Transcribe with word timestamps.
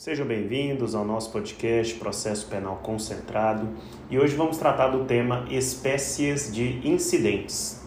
Sejam 0.00 0.26
bem-vindos 0.26 0.94
ao 0.94 1.04
nosso 1.04 1.30
podcast 1.30 1.94
Processo 1.96 2.46
Penal 2.46 2.78
Concentrado 2.78 3.68
e 4.08 4.18
hoje 4.18 4.34
vamos 4.34 4.56
tratar 4.56 4.88
do 4.88 5.04
tema 5.04 5.44
espécies 5.50 6.50
de 6.50 6.80
incidentes. 6.88 7.86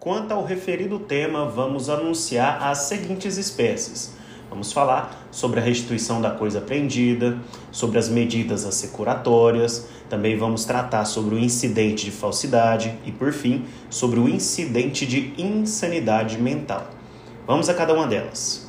Quanto 0.00 0.32
ao 0.32 0.44
referido 0.44 0.98
tema, 0.98 1.48
vamos 1.48 1.88
anunciar 1.88 2.60
as 2.60 2.78
seguintes 2.78 3.36
espécies. 3.36 4.16
Vamos 4.48 4.72
falar 4.72 5.26
sobre 5.30 5.60
a 5.60 5.62
restituição 5.62 6.20
da 6.22 6.30
coisa 6.30 6.58
apreendida, 6.58 7.38
sobre 7.72 7.98
as 7.98 8.08
medidas 8.08 8.64
assecuratórias, 8.64 9.88
também 10.08 10.36
vamos 10.36 10.64
tratar 10.64 11.04
sobre 11.04 11.34
o 11.34 11.38
incidente 11.38 12.04
de 12.04 12.10
falsidade 12.12 12.96
e, 13.04 13.10
por 13.10 13.32
fim, 13.32 13.64
sobre 13.90 14.20
o 14.20 14.28
incidente 14.28 15.04
de 15.04 15.34
insanidade 15.36 16.38
mental. 16.38 16.86
Vamos 17.46 17.68
a 17.68 17.74
cada 17.74 17.92
uma 17.92 18.06
delas. 18.06 18.66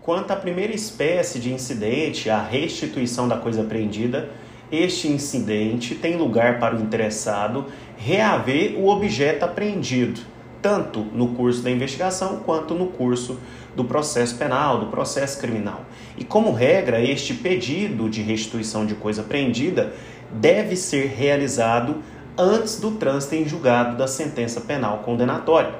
Quanto 0.00 0.30
à 0.32 0.36
primeira 0.36 0.74
espécie 0.74 1.38
de 1.38 1.52
incidente, 1.52 2.28
a 2.28 2.42
restituição 2.42 3.26
da 3.26 3.38
coisa 3.38 3.62
apreendida, 3.62 4.30
este 4.74 5.08
incidente 5.08 5.94
tem 5.94 6.16
lugar 6.16 6.58
para 6.58 6.76
o 6.76 6.80
interessado 6.80 7.66
reaver 7.96 8.78
o 8.78 8.88
objeto 8.88 9.44
apreendido, 9.44 10.20
tanto 10.60 11.00
no 11.00 11.28
curso 11.28 11.62
da 11.62 11.70
investigação 11.70 12.40
quanto 12.44 12.74
no 12.74 12.88
curso 12.88 13.38
do 13.74 13.84
processo 13.84 14.36
penal, 14.36 14.78
do 14.78 14.86
processo 14.86 15.38
criminal. 15.38 15.84
E 16.16 16.24
como 16.24 16.52
regra, 16.52 17.00
este 17.00 17.34
pedido 17.34 18.08
de 18.08 18.22
restituição 18.22 18.86
de 18.86 18.94
coisa 18.94 19.22
apreendida 19.22 19.92
deve 20.32 20.76
ser 20.76 21.08
realizado 21.08 22.02
antes 22.36 22.80
do 22.80 22.92
trânsito 22.92 23.34
em 23.34 23.46
julgado 23.46 23.96
da 23.96 24.06
sentença 24.06 24.60
penal 24.60 24.98
condenatória. 24.98 25.74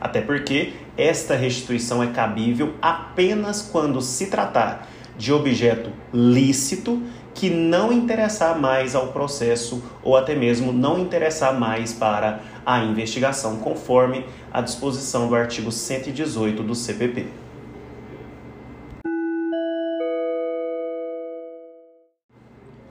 Até 0.00 0.20
porque 0.20 0.72
esta 0.96 1.36
restituição 1.36 2.02
é 2.02 2.08
cabível 2.08 2.74
apenas 2.80 3.62
quando 3.62 4.00
se 4.00 4.26
tratar 4.26 4.88
de 5.18 5.32
objeto 5.32 5.90
lícito 6.14 7.02
que 7.40 7.48
não 7.48 7.90
interessar 7.90 8.60
mais 8.60 8.94
ao 8.94 9.06
processo 9.06 9.82
ou 10.02 10.14
até 10.14 10.34
mesmo 10.34 10.74
não 10.74 10.98
interessar 10.98 11.58
mais 11.58 11.90
para 11.90 12.40
a 12.66 12.84
investigação, 12.84 13.56
conforme 13.56 14.26
a 14.52 14.60
disposição 14.60 15.26
do 15.26 15.34
artigo 15.34 15.72
118 15.72 16.62
do 16.62 16.74
CPP. 16.74 17.28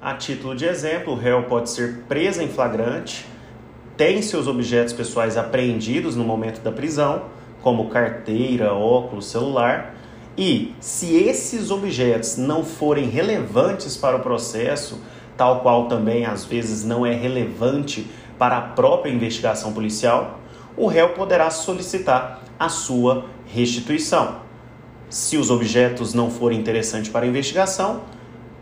A 0.02 0.16
título 0.16 0.56
de 0.56 0.66
exemplo, 0.66 1.14
o 1.14 1.16
réu 1.16 1.44
pode 1.44 1.70
ser 1.70 2.06
preso 2.08 2.42
em 2.42 2.48
flagrante, 2.48 3.28
tem 3.96 4.20
seus 4.24 4.48
objetos 4.48 4.94
pessoais 4.94 5.38
apreendidos 5.38 6.16
no 6.16 6.24
momento 6.24 6.60
da 6.62 6.72
prisão, 6.72 7.26
como 7.62 7.90
carteira, 7.90 8.74
óculos, 8.74 9.30
celular, 9.30 9.94
e 10.42 10.74
se 10.80 11.18
esses 11.18 11.70
objetos 11.70 12.38
não 12.38 12.64
forem 12.64 13.10
relevantes 13.10 13.98
para 13.98 14.16
o 14.16 14.22
processo, 14.22 14.98
tal 15.36 15.60
qual 15.60 15.90
também 15.90 16.26
às 16.26 16.46
vezes 16.46 16.86
não 16.86 17.06
é 17.06 17.14
relevante 17.14 18.10
para 18.38 18.58
a 18.58 18.62
própria 18.62 19.12
investigação 19.12 19.74
policial, 19.74 20.40
o 20.78 20.88
réu 20.88 21.10
poderá 21.10 21.50
solicitar 21.50 22.42
a 22.58 22.70
sua 22.70 23.26
restituição. 23.48 24.38
Se 25.10 25.36
os 25.36 25.52
objetos 25.52 26.14
não 26.14 26.32
forem 26.32 26.58
interessantes 26.58 27.12
para 27.12 27.26
a 27.26 27.28
investigação, 27.28 28.04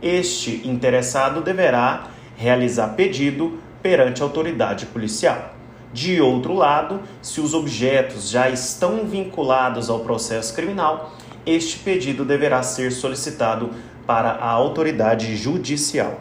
este 0.02 0.68
interessado 0.68 1.42
deverá 1.42 2.08
realizar 2.36 2.88
pedido 2.96 3.60
perante 3.84 4.24
a 4.24 4.26
autoridade 4.26 4.88
policial. 4.88 5.54
De 5.94 6.20
outro 6.22 6.56
lado, 6.56 7.02
se 7.22 7.40
os 7.40 7.54
objetos 7.54 8.30
já 8.30 8.50
estão 8.50 9.06
vinculados 9.06 9.92
ao 9.92 10.00
processo 10.00 10.56
criminal, 10.56 11.14
este 11.48 11.80
pedido 11.80 12.26
deverá 12.26 12.62
ser 12.62 12.92
solicitado 12.92 13.72
para 14.06 14.32
a 14.32 14.50
autoridade 14.50 15.36
judicial. 15.36 16.20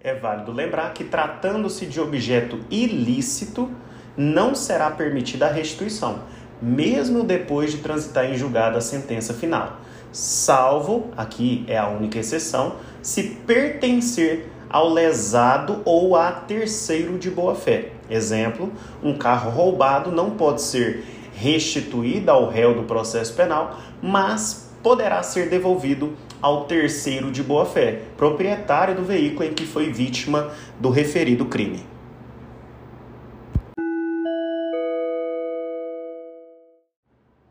É 0.00 0.14
válido 0.14 0.52
lembrar 0.52 0.92
que, 0.92 1.02
tratando-se 1.02 1.86
de 1.86 1.98
objeto 1.98 2.60
ilícito, 2.70 3.70
não 4.14 4.54
será 4.54 4.90
permitida 4.90 5.46
a 5.46 5.50
restituição, 5.50 6.20
mesmo 6.60 7.24
depois 7.24 7.72
de 7.72 7.78
transitar 7.78 8.26
em 8.26 8.36
julgado 8.36 8.76
a 8.76 8.82
sentença 8.82 9.32
final, 9.32 9.80
salvo, 10.12 11.10
aqui 11.16 11.64
é 11.66 11.78
a 11.78 11.88
única 11.88 12.18
exceção, 12.18 12.76
se 13.02 13.22
pertencer 13.46 14.48
ao 14.68 14.92
lesado 14.92 15.80
ou 15.84 16.16
a 16.16 16.30
terceiro 16.30 17.18
de 17.18 17.30
boa-fé. 17.30 17.93
Exemplo: 18.08 18.72
um 19.02 19.16
carro 19.16 19.50
roubado 19.50 20.10
não 20.12 20.30
pode 20.30 20.62
ser 20.62 21.04
restituído 21.34 22.30
ao 22.30 22.48
réu 22.48 22.74
do 22.74 22.84
processo 22.84 23.34
penal, 23.34 23.78
mas 24.02 24.70
poderá 24.82 25.22
ser 25.22 25.48
devolvido 25.48 26.14
ao 26.40 26.66
terceiro 26.66 27.32
de 27.32 27.42
boa-fé, 27.42 28.02
proprietário 28.16 28.94
do 28.94 29.02
veículo 29.02 29.44
em 29.44 29.54
que 29.54 29.66
foi 29.66 29.90
vítima 29.90 30.50
do 30.78 30.90
referido 30.90 31.46
crime. 31.46 31.94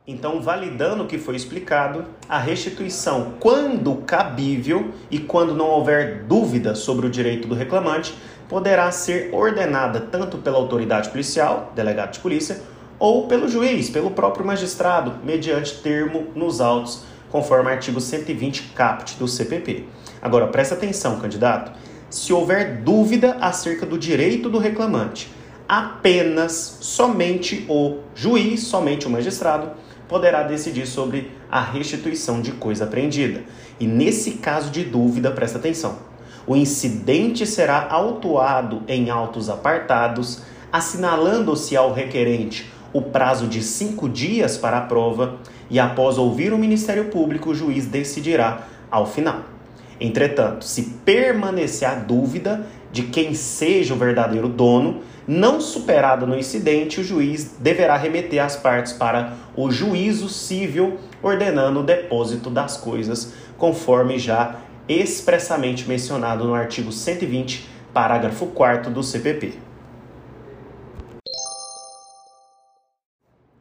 Então, 0.06 0.42
validando 0.42 1.04
o 1.04 1.08
que 1.08 1.18
foi 1.18 1.36
explicado, 1.36 2.06
a 2.28 2.38
restituição, 2.38 3.36
quando 3.40 3.96
cabível 4.06 4.92
e 5.10 5.18
quando 5.18 5.56
não 5.56 5.68
houver 5.68 6.24
dúvida 6.24 6.76
sobre 6.76 7.08
o 7.08 7.10
direito 7.10 7.48
do 7.48 7.56
reclamante, 7.56 8.14
poderá 8.48 8.92
ser 8.92 9.30
ordenada 9.34 10.00
tanto 10.00 10.38
pela 10.38 10.58
autoridade 10.58 11.10
policial, 11.10 11.72
delegado 11.76 12.14
de 12.14 12.20
polícia, 12.20 12.62
ou 13.00 13.28
pelo 13.28 13.50
juiz, 13.50 13.90
pelo 13.90 14.12
próprio 14.12 14.46
magistrado, 14.46 15.16
mediante 15.24 15.82
termo 15.82 16.28
nos 16.36 16.62
autos, 16.62 17.04
conforme 17.30 17.72
artigo 17.72 18.00
120 18.00 18.74
caput 18.76 19.18
do 19.18 19.28
CPP. 19.28 19.86
Agora, 20.22 20.48
presta 20.48 20.76
atenção, 20.76 21.20
candidato. 21.20 21.72
Se 22.10 22.32
houver 22.32 22.82
dúvida 22.82 23.38
acerca 23.42 23.86
do 23.86 23.98
direito 23.98 24.50
do 24.50 24.60
reclamante, 24.60 25.32
apenas 25.68 26.78
somente 26.80 27.66
o 27.68 28.00
juiz, 28.14 28.62
somente 28.62 29.08
o 29.08 29.10
magistrado, 29.10 29.72
poderá 30.08 30.44
decidir 30.44 30.86
sobre 30.86 31.32
a 31.50 31.60
restituição 31.60 32.40
de 32.40 32.52
coisa 32.52 32.84
apreendida. 32.84 33.42
E 33.80 33.88
nesse 33.88 34.34
caso 34.34 34.70
de 34.70 34.84
dúvida, 34.84 35.32
presta 35.32 35.58
atenção. 35.58 36.13
O 36.46 36.56
incidente 36.56 37.48
será 37.48 37.88
autuado 37.90 38.84
em 38.88 39.10
autos 39.10 39.50
apartados, 39.50 40.42
assinalando-se 40.72 41.76
ao 41.78 41.94
requerente 41.94 42.72
o 42.92 43.02
prazo 43.02 43.48
de 43.48 43.64
cinco 43.64 44.08
dias 44.08 44.58
para 44.58 44.78
a 44.78 44.82
prova 44.82 45.38
e, 45.70 45.80
após 45.80 46.18
ouvir 46.18 46.54
o 46.54 46.58
Ministério 46.58 47.06
Público, 47.06 47.52
o 47.52 47.56
juiz 47.56 47.88
decidirá 47.88 48.68
ao 48.92 49.08
final. 49.08 49.42
Entretanto, 50.00 50.66
se 50.66 50.84
permanecer 51.06 51.88
a 51.88 51.96
dúvida 51.96 52.68
de 52.92 53.04
quem 53.04 53.34
seja 53.34 53.94
o 53.94 53.98
verdadeiro 53.98 54.48
dono, 54.48 55.02
não 55.26 55.62
superada 55.62 56.26
no 56.26 56.38
incidente, 56.38 57.00
o 57.00 57.04
juiz 57.04 57.56
deverá 57.58 57.96
remeter 57.96 58.44
as 58.44 58.56
partes 58.56 58.92
para 58.92 59.34
o 59.56 59.72
juízo 59.72 60.28
civil, 60.28 60.98
ordenando 61.22 61.80
o 61.80 61.84
depósito 61.84 62.50
das 62.50 62.76
coisas, 62.76 63.34
conforme 63.58 64.20
já 64.20 64.58
expressamente 64.88 65.88
mencionado 65.88 66.46
no 66.46 66.54
artigo 66.54 66.92
120, 66.92 67.68
parágrafo 67.94 68.48
4 68.48 68.92
do 68.92 69.04
CPP. 69.04 69.54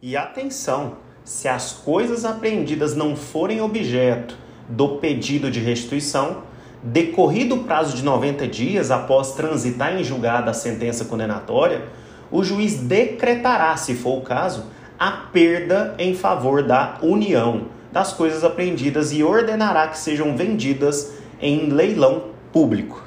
E 0.01 0.17
atenção, 0.17 0.97
se 1.25 1.47
as 1.47 1.73
coisas 1.73 2.25
apreendidas 2.25 2.97
não 2.97 3.15
forem 3.15 3.61
objeto 3.61 4.37
do 4.69 4.97
pedido 4.99 5.51
de 5.51 5.61
restituição, 5.61 6.43
Decorrido 6.83 7.55
o 7.55 7.63
prazo 7.63 7.97
de 7.97 8.03
90 8.03 8.49
dias 8.49 8.91
após 8.91 9.35
transitar 9.35 9.97
em 9.97 10.03
julgada 10.03 10.51
a 10.51 10.55
sentença 10.55 11.05
condenatória, 11.05 11.85
o 12.29 12.43
juiz 12.43 12.75
decretará, 12.75 13.77
se 13.77 13.95
for 13.95 14.19
o 14.19 14.23
caso, 14.23 14.65
a 14.99 15.13
perda 15.13 15.95
em 15.97 16.13
favor 16.13 16.61
da 16.61 16.99
União 17.01 17.67
das 17.93 18.15
coisas 18.15 18.43
apreendidas 18.43 19.13
e 19.13 19.23
ordenará 19.23 19.87
que 19.87 19.99
sejam 19.99 20.35
vendidas 20.35 21.13
em 21.41 21.69
leilão 21.69 22.33
público. 22.51 23.03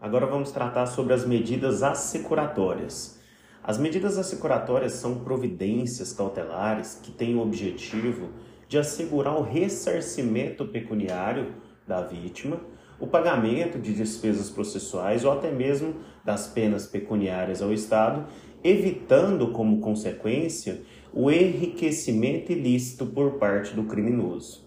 Agora 0.00 0.26
vamos 0.26 0.50
tratar 0.50 0.86
sobre 0.86 1.14
as 1.14 1.24
medidas 1.24 1.82
assecuratórias. 1.82 3.18
As 3.64 3.78
medidas 3.78 4.18
assecuratórias 4.18 4.92
são 4.94 5.20
providências 5.20 6.12
cautelares 6.12 6.98
que 7.02 7.10
têm 7.10 7.36
o 7.36 7.40
objetivo 7.40 8.30
de 8.68 8.76
assegurar 8.76 9.36
o 9.36 9.42
ressarcimento 9.42 10.66
pecuniário 10.66 11.54
da 11.86 12.02
vítima, 12.02 12.60
o 12.98 13.06
pagamento 13.06 13.78
de 13.78 13.94
despesas 13.94 14.50
processuais 14.50 15.24
ou 15.24 15.32
até 15.32 15.50
mesmo 15.50 15.94
das 16.24 16.46
penas 16.46 16.86
pecuniárias 16.86 17.62
ao 17.62 17.72
Estado, 17.72 18.26
evitando 18.64 19.48
como 19.48 19.80
consequência 19.80 20.82
o 21.12 21.30
enriquecimento 21.30 22.52
ilícito 22.52 23.06
por 23.06 23.32
parte 23.32 23.74
do 23.74 23.84
criminoso. 23.84 24.66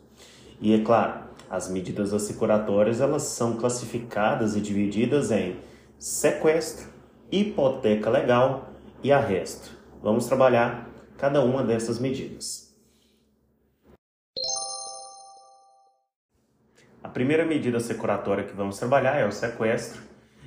E 0.62 0.74
é 0.74 0.84
claro, 0.84 1.26
as 1.50 1.70
medidas 1.70 2.14
assecuratórias 2.14 3.02
elas 3.02 3.24
são 3.24 3.58
classificadas 3.58 4.56
e 4.56 4.62
divididas 4.62 5.32
em 5.32 5.58
sequestro, 5.98 6.88
hipoteca 7.32 8.10
legal 8.10 8.70
e 9.04 9.12
arresto. 9.12 9.72
Vamos 10.02 10.28
trabalhar 10.28 10.90
cada 11.18 11.42
uma 11.42 11.64
dessas 11.64 12.00
medidas. 12.00 12.66
A 17.02 17.10
primeira 17.10 17.46
medida 17.46 17.80
securatória 17.80 18.44
que 18.44 18.56
vamos 18.56 18.78
trabalhar 18.78 19.16
é 19.18 19.26
o 19.26 19.32
sequestro, 19.32 20.02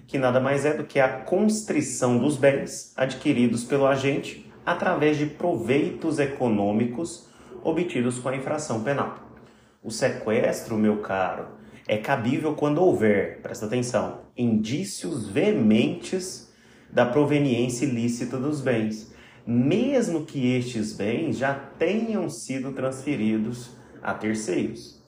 que 0.09 0.19
nada 0.19 0.41
mais 0.41 0.65
é 0.65 0.73
do 0.73 0.85
que 0.85 0.99
a 0.99 1.09
constrição 1.09 2.19
dos 2.19 2.39
bens 2.39 2.95
adquiridos 2.97 3.63
pelo 3.63 3.87
agente 3.87 4.51
através 4.65 5.19
de 5.19 5.27
proveitos 5.27 6.19
econômicos 6.19 7.29
obtidos 7.63 8.19
com 8.19 8.31
a 8.31 8.37
infração 8.37 8.83
penal. 8.83 9.19
O 9.85 9.91
sequestro, 9.91 10.79
meu 10.79 10.97
caro, 11.03 11.49
é 11.87 11.99
cabível 11.99 12.55
quando 12.55 12.83
houver, 12.83 13.43
presta 13.43 13.67
atenção, 13.67 14.23
indícios 14.37 15.29
veementes 15.29 16.51
da 16.91 17.05
proveniência 17.05 17.85
ilícita 17.85 18.39
dos 18.39 18.63
bens, 18.63 19.13
mesmo 19.47 20.25
que 20.25 20.55
estes 20.55 20.95
bens 20.95 21.37
já 21.37 21.55
tenham 21.55 22.31
sido 22.31 22.73
transferidos 22.73 23.77
a 24.03 24.15
terceiros. 24.15 25.03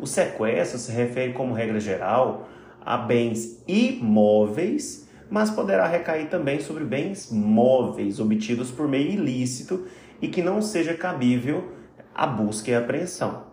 O 0.00 0.06
sequestro 0.06 0.78
se 0.78 0.90
refere, 0.90 1.34
como 1.34 1.52
regra 1.52 1.78
geral, 1.78 2.48
a 2.88 2.96
bens 2.96 3.62
imóveis, 3.66 5.08
mas 5.28 5.50
poderá 5.50 5.86
recair 5.86 6.28
também 6.30 6.60
sobre 6.60 6.84
bens 6.84 7.30
móveis 7.30 8.18
obtidos 8.18 8.70
por 8.70 8.88
meio 8.88 9.10
ilícito 9.10 9.86
e 10.22 10.28
que 10.28 10.42
não 10.42 10.62
seja 10.62 10.94
cabível 10.94 11.72
a 12.14 12.26
busca 12.26 12.70
e 12.70 12.74
a 12.74 12.78
apreensão 12.78 13.48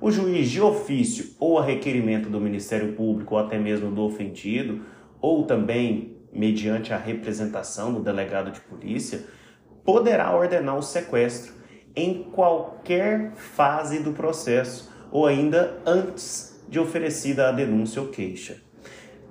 o 0.00 0.10
juiz 0.10 0.50
de 0.50 0.60
ofício 0.60 1.34
ou 1.38 1.58
a 1.58 1.64
requerimento 1.64 2.28
do 2.28 2.38
Ministério 2.38 2.92
Público 2.92 3.34
ou 3.34 3.40
até 3.40 3.58
mesmo 3.58 3.90
do 3.90 4.02
ofendido, 4.02 4.84
ou 5.18 5.44
também 5.44 6.18
mediante 6.30 6.92
a 6.92 6.98
representação 6.98 7.90
do 7.90 8.00
delegado 8.00 8.50
de 8.50 8.60
polícia, 8.60 9.24
poderá 9.84 10.36
ordenar 10.36 10.76
o 10.76 10.82
sequestro 10.82 11.54
em 11.96 12.24
qualquer 12.24 13.32
fase 13.34 14.00
do 14.00 14.12
processo 14.12 14.92
ou 15.10 15.26
ainda 15.26 15.80
antes 15.86 16.62
de 16.68 16.78
oferecida 16.78 17.48
a 17.48 17.52
denúncia 17.52 18.02
ou 18.02 18.08
queixa. 18.08 18.63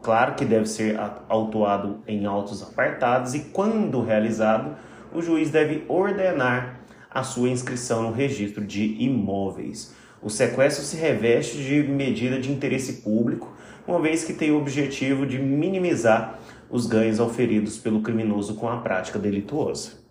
Claro 0.03 0.35
que 0.35 0.43
deve 0.43 0.65
ser 0.65 0.99
autuado 1.29 2.03
em 2.05 2.25
autos 2.25 2.61
apartados 2.61 3.33
e, 3.33 3.39
quando 3.39 4.03
realizado, 4.03 4.75
o 5.13 5.21
juiz 5.21 5.49
deve 5.49 5.85
ordenar 5.87 6.81
a 7.09 7.23
sua 7.23 7.47
inscrição 7.47 8.03
no 8.03 8.11
registro 8.11 8.65
de 8.65 9.01
imóveis. 9.01 9.95
O 10.21 10.29
sequestro 10.29 10.83
se 10.83 10.97
reveste 10.97 11.57
de 11.57 11.83
medida 11.83 12.37
de 12.37 12.51
interesse 12.51 13.01
público, 13.01 13.55
uma 13.87 14.01
vez 14.01 14.25
que 14.25 14.33
tem 14.33 14.51
o 14.51 14.57
objetivo 14.57 15.25
de 15.25 15.39
minimizar 15.39 16.37
os 16.69 16.85
ganhos 16.85 17.21
auferidos 17.21 17.77
pelo 17.77 18.01
criminoso 18.01 18.55
com 18.55 18.67
a 18.67 18.81
prática 18.81 19.17
delituosa. 19.17 20.03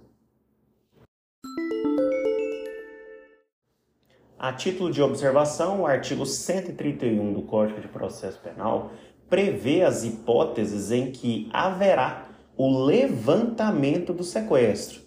A 4.39 4.53
título 4.53 4.91
de 4.91 5.01
observação, 5.01 5.83
o 5.83 5.87
artigo 5.87 6.27
131 6.27 7.33
do 7.33 7.43
Código 7.43 7.81
de 7.81 7.87
Processo 7.87 8.41
Penal 8.41 8.91
prevê 9.33 9.81
as 9.81 10.05
hipóteses 10.05 10.91
em 10.91 11.11
que 11.11 11.49
haverá 11.55 12.29
o 12.55 12.85
levantamento 12.85 14.13
do 14.13 14.23
sequestro. 14.23 15.01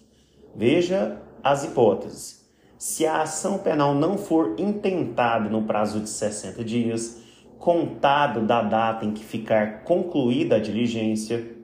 Veja 0.52 1.22
as 1.44 1.62
hipóteses 1.62 2.44
se 2.76 3.06
a 3.06 3.22
ação 3.22 3.58
penal 3.58 3.94
não 3.94 4.18
for 4.18 4.56
intentada 4.58 5.48
no 5.48 5.62
prazo 5.62 6.00
de 6.00 6.08
60 6.08 6.64
dias, 6.64 7.22
contado 7.56 8.44
da 8.44 8.62
data 8.62 9.04
em 9.04 9.12
que 9.12 9.24
ficar 9.24 9.84
concluída 9.84 10.56
a 10.56 10.60
diligência, 10.60 11.54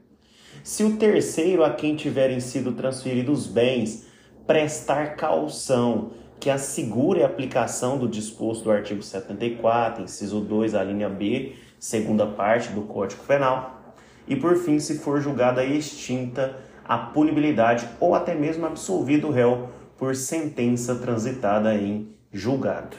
se 0.62 0.85
o 0.85 0.97
terceiro 0.97 1.64
a 1.64 1.70
quem 1.70 1.97
tiverem 1.97 2.38
sido 2.38 2.75
transferidos 2.75 3.44
bens 3.44 4.06
prestar 4.47 5.17
caução 5.17 6.12
que 6.38 6.49
assegure 6.49 7.25
a 7.25 7.26
aplicação 7.26 7.99
do 7.99 8.06
disposto 8.06 8.64
do 8.64 8.70
artigo 8.70 9.03
74, 9.03 10.05
inciso 10.05 10.41
2, 10.41 10.76
a 10.76 10.85
linha 10.85 11.09
B, 11.09 11.56
segunda 11.82 12.25
parte 12.25 12.70
do 12.70 12.82
Código 12.82 13.25
Penal, 13.25 13.96
e 14.29 14.37
por 14.37 14.56
fim, 14.56 14.79
se 14.79 14.99
for 14.99 15.20
julgada 15.20 15.64
extinta 15.64 16.61
a 16.84 16.96
punibilidade 16.96 17.88
ou 17.99 18.14
até 18.14 18.37
mesmo 18.37 18.64
absolvido 18.64 19.26
o 19.26 19.31
réu 19.32 19.69
por 19.99 20.14
sentença 20.14 20.94
transitada 20.94 21.75
em 21.75 22.14
julgado. 22.31 22.96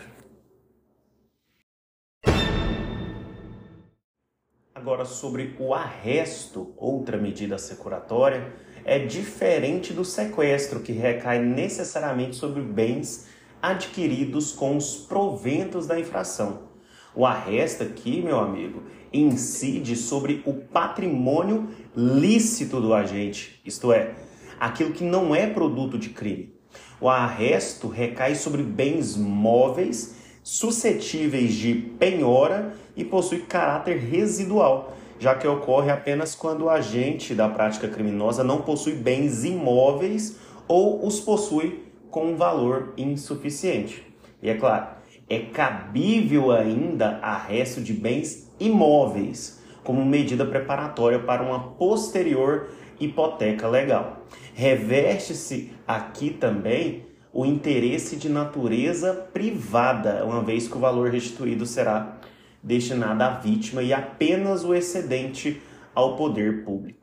Agora, 4.75 5.05
sobre 5.05 5.55
o 5.57 5.73
arresto, 5.73 6.73
outra 6.75 7.15
medida 7.15 7.57
securatória, 7.57 8.51
é 8.83 8.99
diferente 8.99 9.93
do 9.93 10.03
sequestro, 10.03 10.81
que 10.81 10.91
recai 10.91 11.39
necessariamente 11.39 12.35
sobre 12.35 12.61
bens 12.61 13.29
adquiridos 13.61 14.51
com 14.51 14.75
os 14.75 14.97
proventos 14.97 15.87
da 15.87 15.97
infração. 15.97 16.72
O 17.15 17.25
arresto 17.25 17.83
aqui, 17.83 18.21
meu 18.21 18.39
amigo, 18.39 18.83
incide 19.11 19.95
sobre 19.95 20.41
o 20.45 20.53
patrimônio 20.53 21.69
lícito 21.95 22.81
do 22.81 22.93
agente, 22.93 23.61
isto 23.63 23.93
é, 23.93 24.15
aquilo 24.59 24.91
que 24.91 25.03
não 25.03 25.35
é 25.35 25.45
produto 25.45 25.97
de 25.97 26.09
crime. 26.09 26.53
O 26.99 27.07
arresto 27.07 27.87
recai 27.87 28.33
sobre 28.33 28.63
bens 28.63 29.15
móveis 29.15 30.15
suscetíveis 30.41 31.53
de 31.53 31.73
penhora 31.73 32.73
e 32.95 33.03
possui 33.03 33.41
caráter 33.41 33.97
residual, 33.97 34.95
já 35.19 35.35
que 35.35 35.47
ocorre 35.47 35.91
apenas 35.91 36.33
quando 36.33 36.63
o 36.63 36.69
agente 36.69 37.35
da 37.35 37.47
prática 37.47 37.87
criminosa 37.87 38.43
não 38.43 38.61
possui 38.61 38.93
bens 38.93 39.43
imóveis 39.43 40.37
ou 40.67 41.05
os 41.05 41.19
possui 41.19 41.85
com 42.09 42.31
um 42.31 42.35
valor 42.35 42.93
insuficiente. 42.97 44.05
E 44.41 44.49
é 44.49 44.55
claro, 44.55 44.87
é 45.29 45.39
cabível 45.39 46.51
ainda 46.51 47.19
arresto 47.21 47.81
de 47.81 47.93
bens 47.93 48.51
imóveis 48.59 49.61
como 49.83 50.05
medida 50.05 50.45
preparatória 50.45 51.19
para 51.19 51.43
uma 51.43 51.59
posterior 51.73 52.69
hipoteca 52.99 53.67
legal. 53.67 54.25
Reveste-se 54.53 55.73
aqui 55.87 56.29
também 56.29 57.05
o 57.33 57.45
interesse 57.45 58.15
de 58.15 58.29
natureza 58.29 59.13
privada, 59.33 60.23
uma 60.23 60.41
vez 60.41 60.67
que 60.67 60.77
o 60.77 60.79
valor 60.79 61.09
restituído 61.09 61.65
será 61.65 62.19
destinado 62.61 63.23
à 63.23 63.29
vítima 63.31 63.81
e 63.81 63.91
apenas 63.91 64.63
o 64.63 64.73
excedente 64.73 65.61
ao 65.95 66.15
poder 66.15 66.63
público. 66.63 67.02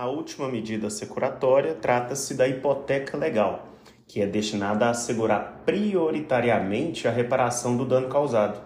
A 0.00 0.06
última 0.06 0.48
medida 0.48 0.88
securatória 0.90 1.74
trata-se 1.74 2.34
da 2.34 2.46
hipoteca 2.46 3.16
legal, 3.16 3.70
que 4.06 4.22
é 4.22 4.26
destinada 4.28 4.86
a 4.86 4.90
assegurar 4.90 5.62
prioritariamente 5.66 7.08
a 7.08 7.10
reparação 7.10 7.76
do 7.76 7.84
dano 7.84 8.08
causado 8.08 8.60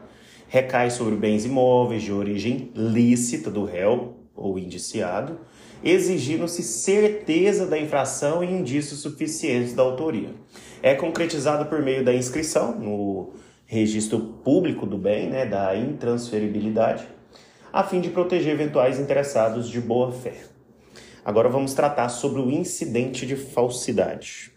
recai 0.46 0.90
sobre 0.90 1.16
bens 1.16 1.46
imóveis 1.46 2.02
de 2.02 2.12
origem 2.12 2.70
lícita 2.76 3.50
do 3.50 3.64
réu 3.64 4.12
ou 4.36 4.58
indiciado, 4.58 5.38
exigindo-se 5.82 6.62
certeza 6.62 7.64
da 7.64 7.78
infração 7.78 8.44
e 8.44 8.52
indícios 8.52 9.00
suficientes 9.00 9.72
da 9.72 9.82
autoria. 9.82 10.34
É 10.82 10.94
concretizada 10.94 11.64
por 11.64 11.80
meio 11.80 12.04
da 12.04 12.12
inscrição 12.12 12.78
no 12.78 13.32
registro 13.64 14.20
público 14.44 14.84
do 14.84 14.98
bem, 14.98 15.30
né, 15.30 15.46
da 15.46 15.74
intransferibilidade, 15.74 17.08
a 17.72 17.82
fim 17.82 18.02
de 18.02 18.10
proteger 18.10 18.52
eventuais 18.52 19.00
interessados 19.00 19.66
de 19.70 19.80
boa 19.80 20.12
fé. 20.12 20.51
Agora 21.24 21.48
vamos 21.48 21.72
tratar 21.72 22.08
sobre 22.08 22.40
o 22.40 22.50
incidente 22.50 23.24
de 23.24 23.36
falsidade. 23.36 24.52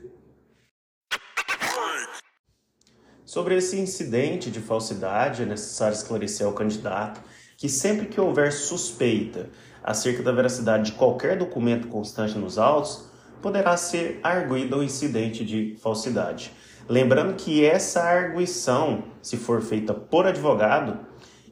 Sobre 3.23 3.55
esse 3.55 3.77
incidente 3.77 4.49
de 4.49 4.59
falsidade, 4.59 5.43
é 5.43 5.45
necessário 5.45 5.95
esclarecer 5.95 6.47
ao 6.47 6.53
candidato 6.53 7.21
que 7.55 7.69
sempre 7.69 8.07
que 8.07 8.19
houver 8.19 8.51
suspeita 8.51 9.49
acerca 9.83 10.23
da 10.23 10.31
veracidade 10.31 10.91
de 10.91 10.97
qualquer 10.97 11.37
documento 11.37 11.87
constante 11.87 12.35
nos 12.35 12.57
autos, 12.57 13.11
poderá 13.43 13.77
ser 13.77 14.19
arguído 14.23 14.77
o 14.77 14.83
incidente 14.83 15.45
de 15.45 15.77
falsidade. 15.79 16.51
Lembrando 16.89 17.35
que 17.35 17.63
essa 17.63 18.01
arguição, 18.01 19.03
se 19.21 19.37
for 19.37 19.61
feita 19.61 19.93
por 19.93 20.25
advogado, 20.25 21.05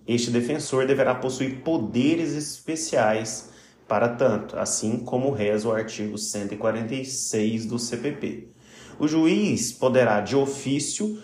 este 0.07 0.31
defensor 0.31 0.87
deverá 0.87 1.13
possuir 1.13 1.61
poderes 1.61 2.33
especiais 2.33 3.52
para 3.87 4.09
tanto, 4.09 4.57
assim 4.57 4.97
como 4.99 5.31
reza 5.31 5.67
o 5.67 5.71
artigo 5.71 6.17
146 6.17 7.65
do 7.65 7.77
CPP. 7.77 8.47
o 8.99 9.07
juiz 9.07 9.71
poderá, 9.71 10.21
de 10.21 10.35
ofício, 10.35 11.21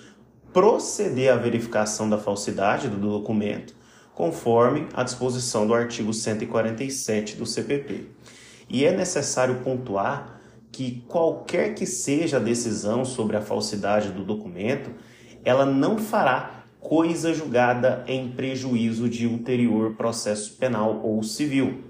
proceder 0.51 1.31
à 1.31 1.35
verificação 1.35 2.09
da 2.09 2.17
falsidade 2.17 2.87
do 2.87 2.97
documento, 2.97 3.75
conforme 4.13 4.87
a 4.93 5.03
disposição 5.03 5.65
do 5.65 5.73
artigo 5.73 6.13
147 6.13 7.35
do 7.35 7.45
CPP. 7.45 8.07
E 8.69 8.85
é 8.85 8.95
necessário 8.95 9.61
pontuar 9.63 10.39
que 10.71 11.03
qualquer 11.07 11.73
que 11.73 11.85
seja 11.85 12.37
a 12.37 12.39
decisão 12.39 13.03
sobre 13.03 13.37
a 13.37 13.41
falsidade 13.41 14.11
do 14.11 14.23
documento, 14.23 14.91
ela 15.43 15.65
não 15.65 15.97
fará 15.97 16.63
coisa 16.79 17.33
julgada 17.33 18.03
em 18.07 18.29
prejuízo 18.29 19.09
de 19.09 19.27
ulterior 19.27 19.95
processo 19.95 20.53
penal 20.53 21.01
ou 21.03 21.21
civil. 21.23 21.83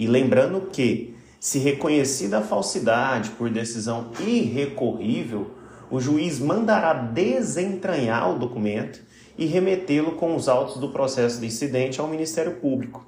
E 0.00 0.06
lembrando 0.06 0.62
que, 0.62 1.14
se 1.38 1.58
reconhecida 1.58 2.38
a 2.38 2.42
falsidade 2.42 3.32
por 3.32 3.50
decisão 3.50 4.10
irrecorrível, 4.18 5.50
o 5.90 6.00
juiz 6.00 6.38
mandará 6.38 6.94
desentranhar 6.94 8.34
o 8.34 8.38
documento 8.38 9.02
e 9.36 9.44
remetê-lo 9.44 10.12
com 10.12 10.34
os 10.34 10.48
autos 10.48 10.78
do 10.78 10.90
processo 10.90 11.38
de 11.38 11.46
incidente 11.46 12.00
ao 12.00 12.08
Ministério 12.08 12.56
Público. 12.56 13.04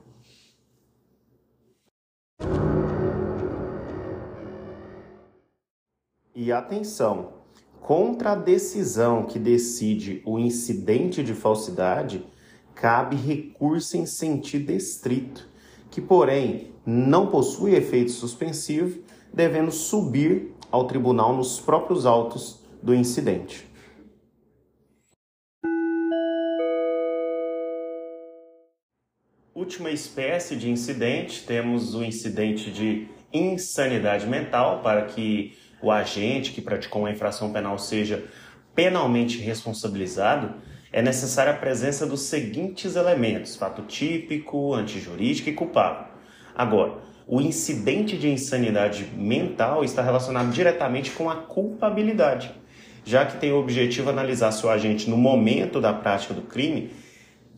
E 6.34 6.52
atenção, 6.52 7.32
contra 7.80 8.32
a 8.32 8.36
decisão 8.36 9.24
que 9.24 9.38
decide 9.38 10.20
o 10.26 10.38
incidente 10.38 11.24
de 11.24 11.32
falsidade, 11.32 12.22
cabe 12.74 13.16
recurso 13.16 13.96
em 13.96 14.04
sentido 14.04 14.72
estrito, 14.72 15.50
que, 15.92 16.00
porém, 16.00 16.72
não 16.84 17.28
possui 17.28 17.74
efeito 17.74 18.10
suspensivo, 18.10 19.00
devendo 19.32 19.70
subir 19.70 20.54
ao 20.70 20.86
tribunal 20.86 21.36
nos 21.36 21.60
próprios 21.60 22.06
autos 22.06 22.60
do 22.82 22.94
incidente. 22.94 23.70
Última 29.54 29.90
espécie 29.90 30.56
de 30.56 30.70
incidente, 30.70 31.44
temos 31.44 31.94
o 31.94 32.02
incidente 32.02 32.70
de 32.70 33.06
insanidade 33.32 34.26
mental, 34.26 34.80
para 34.82 35.04
que 35.04 35.56
o 35.82 35.90
agente 35.90 36.52
que 36.52 36.62
praticou 36.62 37.02
uma 37.02 37.10
infração 37.10 37.52
penal 37.52 37.78
seja 37.78 38.24
penalmente 38.74 39.38
responsabilizado, 39.38 40.54
é 40.92 41.00
necessária 41.00 41.52
a 41.52 41.56
presença 41.56 42.06
dos 42.06 42.22
seguintes 42.22 42.96
elementos: 42.96 43.56
fato 43.56 43.82
típico, 43.82 44.74
antijurídico 44.74 45.48
e 45.48 45.54
culpável. 45.54 46.06
Agora, 46.54 46.98
o 47.26 47.40
incidente 47.40 48.18
de 48.18 48.28
insanidade 48.28 49.04
mental 49.16 49.84
está 49.84 50.02
relacionado 50.02 50.50
diretamente 50.50 51.10
com 51.12 51.30
a 51.30 51.36
culpabilidade 51.36 52.62
já 53.04 53.26
que 53.26 53.36
tem 53.38 53.52
o 53.52 53.58
objetivo 53.58 54.10
analisar 54.10 54.52
se 54.52 54.64
o 54.64 54.70
agente, 54.70 55.10
no 55.10 55.16
momento 55.16 55.80
da 55.80 55.92
prática 55.92 56.32
do 56.34 56.42
crime, 56.42 56.90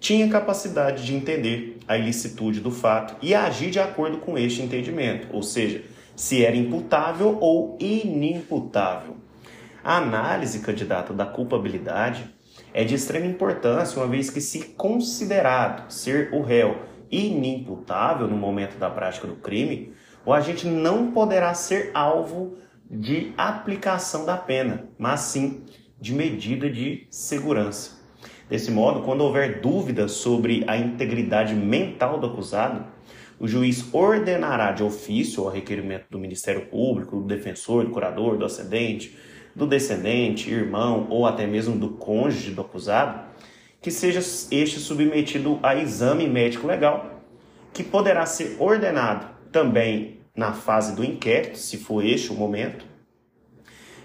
tinha 0.01 0.29
capacidade 0.29 1.05
de 1.05 1.15
entender 1.15 1.79
a 1.87 1.97
ilicitude 1.97 2.61
do 2.61 2.71
fato 2.71 3.17
e 3.23 3.35
agir 3.35 3.71
de 3.71 3.81
acordo 3.81 4.19
com 4.19 4.37
este 4.37 4.63
entendimento, 4.63 5.29
ou 5.33 5.43
seja, 5.43 5.83
se 6.17 6.45
era 6.45 6.57
imputável 6.57 7.39
ou 7.41 7.77
inimputável. 7.81 9.17
A 9.83 9.99
análise, 9.99 10.61
candidato, 10.61 11.13
da 11.13 11.27
culpabilidade 11.27 12.27
é 12.73 12.85
de 12.85 12.95
extrema 12.95 13.27
importância, 13.27 13.99
uma 13.99 14.09
vez 14.09 14.31
que, 14.31 14.41
se 14.41 14.65
considerado 14.75 15.91
ser 15.91 16.31
o 16.33 16.43
réu 16.43 16.83
inimputável 17.11 18.27
no 18.27 18.37
momento 18.37 18.77
da 18.79 18.91
prática 18.91 19.27
do 19.27 19.37
crime, 19.37 19.93
o 20.27 20.33
agente 20.33 20.67
não 20.67 21.13
poderá 21.13 21.55
ser 21.55 21.91
alvo 21.95 22.57
de 22.91 23.33
aplicação 23.37 24.25
da 24.25 24.37
pena, 24.37 24.89
mas 24.99 25.21
sim 25.21 25.63
de 26.01 26.13
medida 26.13 26.69
de 26.69 27.07
segurança. 27.11 28.03
Desse 28.49 28.71
modo, 28.71 29.03
quando 29.03 29.23
houver 29.23 29.61
dúvidas 29.61 30.13
sobre 30.13 30.65
a 30.67 30.77
integridade 30.77 31.55
mental 31.55 32.19
do 32.19 32.27
acusado, 32.27 32.85
o 33.39 33.49
juiz 33.49 33.93
ordenará 33.93 34.73
de 34.73 34.83
ofício, 34.83 35.43
ao 35.43 35.51
requerimento 35.51 36.07
do 36.11 36.19
Ministério 36.19 36.67
Público, 36.67 37.17
do 37.17 37.27
defensor, 37.27 37.85
do 37.85 37.91
curador, 37.91 38.37
do 38.37 38.45
ascendente, 38.45 39.17
do 39.55 39.67
descendente, 39.67 40.51
irmão 40.51 41.07
ou 41.11 41.27
até 41.27 41.47
mesmo 41.47 41.77
do 41.77 41.91
cônjuge 41.91 42.51
do 42.51 42.63
acusado, 42.63 43.21
que 43.81 43.91
seja 43.91 44.21
este 44.51 44.81
submetido 44.81 45.59
a 45.63 45.75
exame 45.75 46.27
médico 46.27 46.67
legal, 46.67 47.21
que 47.73 47.85
poderá 47.85 48.25
ser 48.27 48.57
ordenado 48.59 49.27
também 49.53 50.21
na 50.35 50.53
fase 50.53 50.97
do 50.97 51.05
inquérito, 51.05 51.59
se 51.59 51.77
for 51.77 52.05
este 52.05 52.31
o 52.31 52.35
momento, 52.35 52.85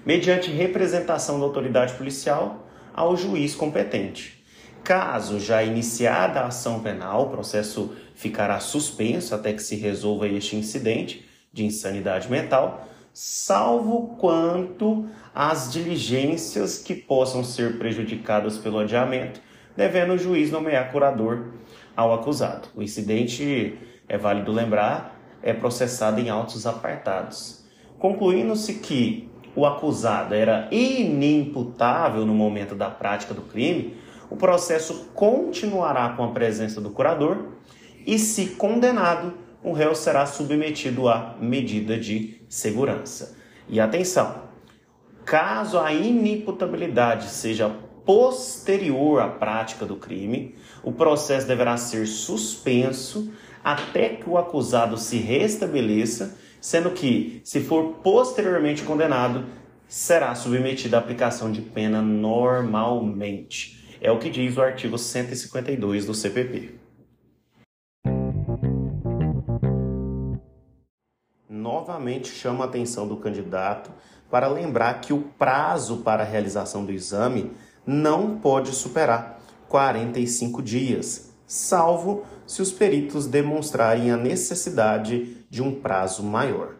mediante 0.05 0.51
representação 0.51 1.39
da 1.39 1.45
autoridade 1.45 1.93
policial 1.93 2.67
ao 2.93 3.15
juiz 3.15 3.55
competente. 3.55 4.43
Caso 4.83 5.39
já 5.39 5.63
iniciada 5.63 6.41
a 6.41 6.47
ação 6.47 6.81
penal, 6.81 7.23
o 7.23 7.29
processo 7.29 7.95
ficará 8.15 8.59
suspenso 8.59 9.33
até 9.33 9.53
que 9.53 9.61
se 9.61 9.75
resolva 9.75 10.27
este 10.27 10.55
incidente 10.55 11.25
de 11.51 11.65
insanidade 11.65 12.29
mental, 12.29 12.87
salvo 13.21 14.15
quanto 14.17 15.09
às 15.35 15.69
diligências 15.69 16.77
que 16.77 16.95
possam 16.95 17.43
ser 17.43 17.77
prejudicadas 17.77 18.57
pelo 18.57 18.79
adiamento, 18.79 19.41
devendo 19.75 20.13
o 20.13 20.17
juiz 20.17 20.49
nomear 20.49 20.89
curador 20.89 21.47
ao 21.97 22.13
acusado. 22.13 22.69
O 22.73 22.81
incidente, 22.81 23.77
é 24.07 24.17
válido 24.17 24.53
lembrar, 24.53 25.19
é 25.43 25.51
processado 25.51 26.21
em 26.21 26.29
autos 26.29 26.65
apartados. 26.65 27.65
Concluindo-se 27.99 28.75
que 28.75 29.29
o 29.53 29.65
acusado 29.65 30.33
era 30.33 30.69
inimputável 30.71 32.25
no 32.25 32.33
momento 32.33 32.73
da 32.73 32.89
prática 32.89 33.33
do 33.33 33.41
crime, 33.41 33.97
o 34.29 34.37
processo 34.37 35.09
continuará 35.13 36.07
com 36.15 36.23
a 36.23 36.31
presença 36.31 36.79
do 36.79 36.91
curador 36.91 37.49
e, 38.07 38.17
se 38.17 38.51
condenado, 38.51 39.48
o 39.63 39.73
réu 39.73 39.93
será 39.93 40.25
submetido 40.25 41.07
à 41.07 41.35
medida 41.39 41.97
de 41.97 42.41
segurança. 42.47 43.37
E 43.67 43.79
atenção, 43.79 44.43
caso 45.25 45.77
a 45.77 45.93
inimputabilidade 45.93 47.29
seja 47.29 47.69
posterior 48.05 49.21
à 49.21 49.27
prática 49.27 49.85
do 49.85 49.95
crime, 49.95 50.55
o 50.81 50.91
processo 50.91 51.47
deverá 51.47 51.77
ser 51.77 52.07
suspenso 52.07 53.31
até 53.63 54.09
que 54.09 54.29
o 54.29 54.37
acusado 54.37 54.97
se 54.97 55.17
restabeleça, 55.17 56.37
sendo 56.61 56.91
que, 56.91 57.41
se 57.43 57.59
for 57.59 57.99
posteriormente 58.01 58.83
condenado, 58.83 59.45
será 59.87 60.33
submetido 60.33 60.95
à 60.95 60.99
aplicação 60.99 61.51
de 61.51 61.61
pena 61.61 62.01
normalmente. 62.01 63.79
É 64.01 64.11
o 64.11 64.17
que 64.17 64.29
diz 64.29 64.55
o 64.55 64.61
artigo 64.61 64.97
152 64.97 66.05
do 66.05 66.13
CPP. 66.13 66.78
Novamente 71.49 72.27
chamo 72.27 72.61
a 72.61 72.67
atenção 72.67 73.07
do 73.07 73.17
candidato 73.17 73.89
para 74.29 74.47
lembrar 74.47 75.01
que 75.01 75.11
o 75.11 75.19
prazo 75.19 75.97
para 76.03 76.21
a 76.21 76.25
realização 76.25 76.85
do 76.85 76.91
exame 76.91 77.51
não 77.83 78.37
pode 78.37 78.69
superar 78.69 79.41
45 79.67 80.61
dias, 80.61 81.33
salvo 81.47 82.23
se 82.45 82.61
os 82.61 82.71
peritos 82.71 83.25
demonstrarem 83.25 84.11
a 84.11 84.17
necessidade 84.17 85.43
de 85.49 85.63
um 85.63 85.81
prazo 85.81 86.21
maior. 86.21 86.75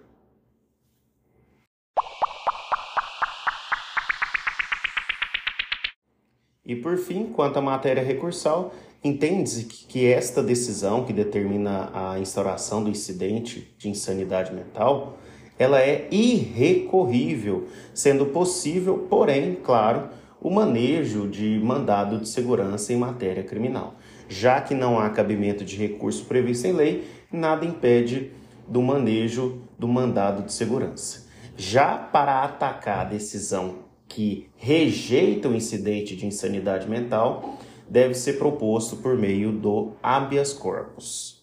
E 6.63 6.75
por 6.75 6.95
fim, 6.99 7.25
quanto 7.33 7.57
à 7.57 7.61
matéria 7.63 8.03
recursal, 8.03 8.71
entende-se 9.03 9.65
que 9.65 10.05
esta 10.05 10.43
decisão 10.43 11.05
que 11.05 11.13
determina 11.13 11.89
a 11.93 12.19
instauração 12.19 12.83
do 12.83 12.89
incidente 12.89 13.73
de 13.77 13.89
insanidade 13.89 14.53
mental, 14.53 15.17
ela 15.57 15.81
é 15.81 16.07
irrecorrível, 16.11 17.67
sendo 17.93 18.27
possível, 18.27 19.07
porém, 19.09 19.55
claro, 19.55 20.09
o 20.41 20.49
manejo 20.49 21.27
de 21.27 21.59
mandado 21.59 22.19
de 22.19 22.29
segurança 22.29 22.93
em 22.93 22.97
matéria 22.97 23.43
criminal. 23.43 23.95
Já 24.27 24.61
que 24.61 24.73
não 24.73 24.99
há 24.99 25.09
cabimento 25.09 25.65
de 25.65 25.75
recurso 25.75 26.25
previsto 26.25 26.67
em 26.67 26.71
lei, 26.71 27.07
nada 27.31 27.65
impede 27.65 28.31
do 28.67 28.81
manejo 28.81 29.61
do 29.77 29.87
mandado 29.87 30.43
de 30.43 30.53
segurança. 30.53 31.27
Já 31.57 31.97
para 31.97 32.43
atacar 32.43 32.99
a 32.99 33.09
decisão 33.09 33.89
que 34.07 34.47
rejeita 34.55 35.49
o 35.49 35.55
incidente 35.55 36.15
de 36.15 36.25
insanidade 36.25 36.89
mental, 36.89 37.58
deve 37.89 38.13
ser 38.13 38.33
proposto 38.33 38.97
por 38.97 39.17
meio 39.17 39.51
do 39.51 39.93
habeas 40.03 40.53
corpus. 40.53 41.39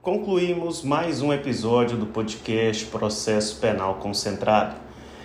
Concluímos 0.00 0.82
mais 0.82 1.20
um 1.20 1.32
episódio 1.32 1.96
do 1.96 2.06
podcast 2.06 2.86
Processo 2.86 3.60
Penal 3.60 3.96
Concentrado. 3.96 4.76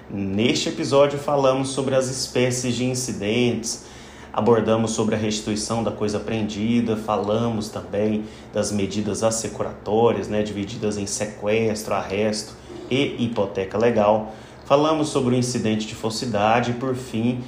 Neste 0.10 0.70
episódio 0.70 1.20
falamos 1.20 1.70
sobre 1.70 1.96
as 1.96 2.10
espécies 2.10 2.76
de 2.76 2.86
incidentes, 2.86 3.86
abordamos 4.34 4.92
sobre 4.92 5.16
a 5.16 5.18
restituição 5.18 5.84
da 5.84 5.92
coisa 5.92 6.18
apreendida, 6.18 6.98
falamos 6.98 7.70
também 7.70 8.26
das 8.54 8.72
medidas 8.72 9.22
assecuratórias, 9.22 10.28
né, 10.28 10.44
divididas 10.44 10.98
em 10.98 11.06
sequestro, 11.06 11.94
arresto 11.94 12.56
e 12.90 13.24
hipoteca 13.24 13.78
legal. 13.78 14.34
Falamos 14.70 15.10
sobre 15.10 15.34
o 15.34 15.38
incidente 15.40 15.88
de 15.88 15.96
falsidade 15.96 16.70
e, 16.70 16.74
por 16.76 16.94
fim, 16.94 17.40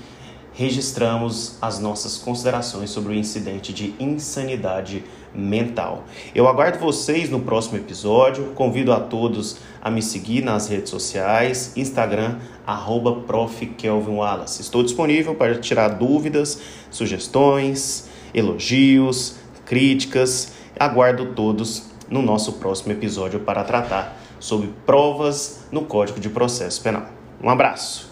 registramos 0.54 1.56
as 1.62 1.78
nossas 1.78 2.18
considerações 2.18 2.90
sobre 2.90 3.14
o 3.14 3.16
incidente 3.16 3.72
de 3.72 3.94
insanidade 4.00 5.04
mental. 5.32 6.04
Eu 6.34 6.48
aguardo 6.48 6.80
vocês 6.80 7.30
no 7.30 7.40
próximo 7.42 7.78
episódio. 7.78 8.46
Convido 8.56 8.92
a 8.92 9.00
todos 9.00 9.58
a 9.80 9.92
me 9.92 10.02
seguir 10.02 10.44
nas 10.44 10.68
redes 10.68 10.90
sociais, 10.90 11.74
Instagram, 11.78 12.40
arroba 12.66 13.24
Estou 14.60 14.82
disponível 14.82 15.36
para 15.36 15.60
tirar 15.60 15.90
dúvidas, 15.90 16.60
sugestões, 16.90 18.10
elogios, 18.34 19.36
críticas. 19.64 20.54
Aguardo 20.80 21.36
todos 21.36 21.84
no 22.10 22.24
nosso 22.24 22.54
próximo 22.54 22.94
episódio 22.94 23.42
para 23.42 23.64
tratar 23.64 24.21
sobre 24.42 24.70
provas 24.86 25.62
no 25.72 25.86
Código 25.86 26.20
de 26.20 26.30
Processo 26.30 26.82
Penal. 26.82 27.06
Um 27.42 27.50
abraço! 27.50 28.11